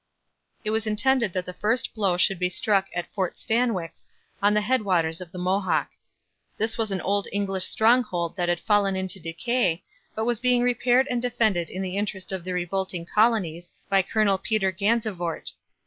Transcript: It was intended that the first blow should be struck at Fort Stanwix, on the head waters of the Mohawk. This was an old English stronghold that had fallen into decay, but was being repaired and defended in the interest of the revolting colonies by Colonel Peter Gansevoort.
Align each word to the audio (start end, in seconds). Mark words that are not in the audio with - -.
It 0.63 0.71
was 0.71 0.87
intended 0.87 1.31
that 1.33 1.45
the 1.45 1.53
first 1.53 1.93
blow 1.93 2.17
should 2.17 2.39
be 2.39 2.49
struck 2.49 2.87
at 2.95 3.05
Fort 3.13 3.37
Stanwix, 3.37 4.07
on 4.41 4.55
the 4.55 4.61
head 4.61 4.81
waters 4.81 5.21
of 5.21 5.31
the 5.31 5.37
Mohawk. 5.37 5.89
This 6.57 6.75
was 6.75 6.89
an 6.89 7.01
old 7.01 7.27
English 7.31 7.65
stronghold 7.67 8.35
that 8.35 8.49
had 8.49 8.59
fallen 8.59 8.95
into 8.95 9.19
decay, 9.19 9.83
but 10.15 10.25
was 10.25 10.39
being 10.39 10.63
repaired 10.63 11.05
and 11.11 11.21
defended 11.21 11.69
in 11.69 11.83
the 11.83 11.97
interest 11.97 12.31
of 12.31 12.43
the 12.43 12.53
revolting 12.55 13.05
colonies 13.05 13.73
by 13.89 14.01
Colonel 14.01 14.39
Peter 14.39 14.71
Gansevoort. 14.71 15.51